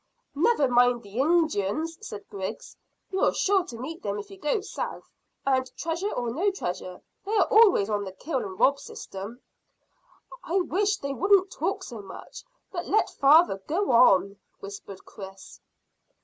[0.33, 2.75] "Never mind the Injuns," said Griggs.
[3.11, 5.11] "You're sure to meet them if you go south,
[5.45, 9.41] and, treasure or no treasure, they are always on the kill and rob system."
[10.43, 15.59] "I wish they wouldn't talk so much, but let father go on," whispered Chris.